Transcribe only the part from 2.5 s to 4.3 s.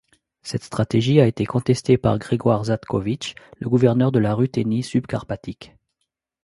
Zatkovitch, le gouverneur de